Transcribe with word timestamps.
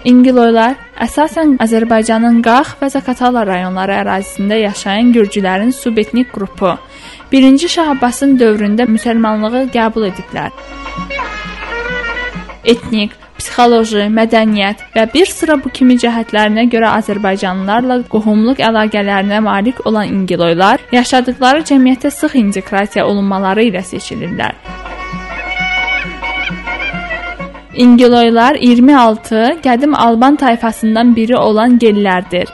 İngiloylar 0.00 0.78
əsasən 1.04 1.58
Azərbaycanın 1.60 2.38
Qax 2.40 2.70
və 2.80 2.88
Zaqatala 2.94 3.42
rayonları 3.44 3.98
ərazisində 4.00 4.56
yaşayan 4.56 5.10
gürcülərin 5.12 5.74
subetnik 5.76 6.30
qrupu. 6.32 6.72
1-ci 7.32 7.68
Şah 7.68 7.90
Abbasın 7.92 8.38
dövründə 8.40 8.86
müsəlmanlığı 8.88 9.66
qəbul 9.74 10.08
ediblər. 10.08 10.56
Etnik, 12.64 13.12
psixoloji, 13.36 14.06
mədəniyyət 14.16 14.86
və 14.96 15.04
bir 15.12 15.28
sıra 15.28 15.58
bu 15.60 15.68
kimi 15.68 15.98
cəhətlərinə 16.00 16.64
görə 16.72 16.96
Azərbaycanlılarla 17.02 18.02
qohumluq 18.08 18.64
əlaqələrinə 18.70 19.42
malik 19.44 19.84
olan 19.86 20.08
İngiloylar 20.08 20.80
yaşadıkları 20.96 21.68
cəmiyyətə 21.72 22.12
sıx 22.22 22.40
inteqrasiya 22.40 23.04
olunmaları 23.04 23.68
ilə 23.68 23.84
seçilirlər. 23.92 24.56
İngiloylar 27.74 28.54
26 28.54 29.34
qədim 29.62 29.94
Alban 29.94 30.36
tayfasından 30.36 31.16
biri 31.16 31.36
olan 31.36 31.78
gellərdir. 31.78 32.48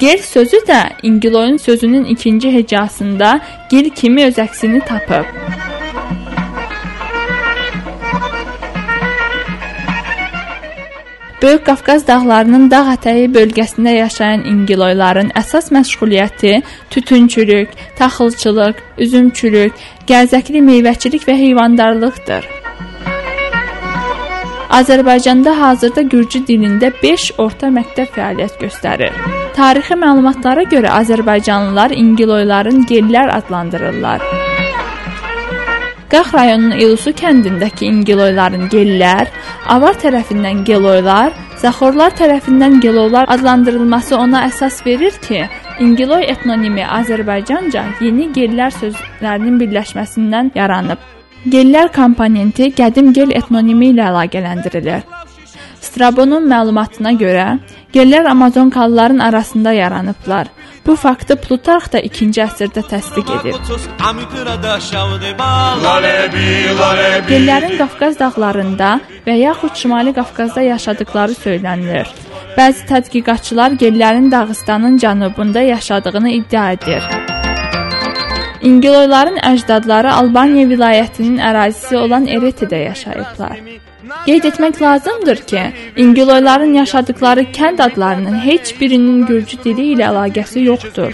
Gel 0.00 0.18
sözü 0.18 0.56
də 0.56 0.80
İngiloyun 1.02 1.56
sözünün 1.56 2.04
ikinci 2.04 2.52
hecasında 2.52 3.40
gil 3.70 3.90
kimi 3.90 4.24
öz 4.24 4.38
əksini 4.38 4.80
tapıb. 4.84 5.24
Böyük 11.42 11.66
Qafqaz 11.66 12.06
dağlarının 12.06 12.70
dağ 12.70 12.82
ətəyi 12.94 13.28
bölgəsində 13.34 13.92
yaşayan 13.96 14.44
İngiloyların 14.46 15.34
əsas 15.36 15.68
məşğuliyyəti 15.74 16.62
tütünçülük, 16.90 17.68
taxılçılıq, 17.98 18.80
üzümçülük, 18.98 19.72
gəzəkli 20.08 20.64
meyvəçilik 20.70 21.28
və 21.28 21.36
heyvandarlıqdır. 21.44 22.61
Azərbaycanda 24.72 25.52
hazırda 25.60 26.02
gürcü 26.02 26.40
dilində 26.48 26.88
5 27.02 27.26
orta 27.42 27.68
məktəb 27.68 28.08
fəaliyyət 28.14 28.54
göstərir. 28.62 29.18
Tarixi 29.52 29.98
məlumatlara 30.00 30.64
görə 30.70 30.94
Azərbaycanlılar 31.00 31.92
İngiloyların 31.92 32.86
gellər 32.88 33.34
adlandırırlar. 33.36 34.24
Qax 36.12 36.32
rayonunun 36.34 36.80
İlusu 36.80 37.12
kəndindəki 37.20 37.84
İngiloyların 37.92 38.66
gellər, 38.72 39.28
Avar 39.76 40.00
tərəfindən 40.00 40.64
Geloylar, 40.64 41.36
Zaxorlar 41.60 42.16
tərəfindən 42.16 42.80
Gelovlar 42.80 43.28
adlandırılması 43.28 44.16
ona 44.16 44.46
əsas 44.48 44.86
verir 44.86 45.20
ki, 45.28 45.46
İngiloy 45.80 46.24
etnonimi 46.32 46.84
Azərbaycanca 47.00 47.90
yeni 48.00 48.32
gellər 48.32 48.72
sözlərinin 48.80 49.60
birləşməsindən 49.60 50.56
yaranıb. 50.56 51.21
Gellər 51.50 51.88
komponenti 51.90 52.68
qədim 52.70 53.08
gel 53.16 53.32
etnonimi 53.34 53.88
ilə 53.90 54.04
əlaqələndirilir. 54.12 55.00
Strabonun 55.82 56.44
məlumatına 56.46 57.12
görə, 57.18 57.46
gellər 57.92 58.28
Amazonkalıların 58.30 59.18
arasında 59.18 59.72
yaranıblar. 59.72 60.46
Bu 60.86 60.96
faktı 60.96 61.36
Plutarx 61.36 61.90
da 61.92 62.00
2-ci 62.00 62.44
əsrdə 62.44 62.84
təsdiq 62.92 63.32
edir. 63.40 63.58
Gellərin 67.32 67.76
Qafqaz 67.82 68.18
dağlarında 68.22 68.94
və 69.26 69.36
yaxud 69.42 69.74
Şimali 69.82 70.14
Qafqazda 70.14 70.62
yaşadıkları 70.70 71.38
söylənilir. 71.42 72.06
Bəzi 72.56 72.86
tədqiqatçılar 72.94 73.78
gellərin 73.82 74.30
Dağıstanın 74.30 74.98
cənubunda 74.98 75.62
yaşadığını 75.74 76.30
iddia 76.30 76.72
edir. 76.72 77.31
İngiloyların 78.62 79.38
əcdadları 79.42 80.12
Albaniya 80.12 80.68
vilayətinin 80.70 81.40
ərazisi 81.42 81.96
olan 81.98 82.26
Eretidə 82.30 82.78
yaşayıblar. 82.84 83.56
Qeyd 84.26 84.44
etmək 84.44 84.82
lazımdır 84.82 85.36
ki, 85.36 85.62
İngiloyların 85.96 86.74
yaşadıkları 86.74 87.42
kənd 87.58 87.82
adlarının 87.82 88.38
heç 88.44 88.80
birinin 88.80 89.26
gürcü 89.26 89.58
dili 89.64 89.86
ilə 89.94 90.06
əlaqəsi 90.10 90.62
yoxdur. 90.64 91.12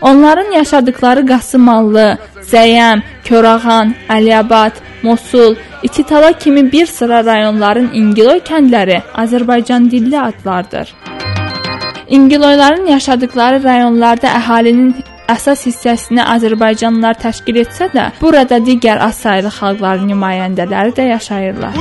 Onların 0.00 0.52
yaşadıkları 0.52 1.26
Qasımallı, 1.26 2.18
Zəyəm, 2.52 3.02
Körağan, 3.24 3.94
Əliyabad, 4.08 4.72
Mosul, 5.02 5.56
İtitala 5.82 6.32
kimi 6.32 6.72
bir 6.72 6.86
sıra 6.86 7.24
rayonların 7.24 7.90
İngiloy 7.94 8.38
kəndləri 8.38 9.00
Azərbaycan 9.14 9.90
dilli 9.90 10.20
adlardır. 10.20 10.94
İngiloyların 12.08 12.86
yaşadıkları 12.86 13.62
rayonlarda 13.64 14.26
əhalinin 14.26 14.94
əsas 15.32 15.64
hissəsini 15.68 16.22
Azərbaycanlılar 16.34 17.18
təşkil 17.22 17.62
etsə 17.64 17.90
də, 17.94 18.10
burada 18.20 18.60
digər 18.68 19.02
az 19.08 19.22
saylı 19.24 19.50
xalqların 19.58 20.06
nümayəndələri 20.12 20.96
də 21.00 21.10
yaşayırlar. 21.14 21.74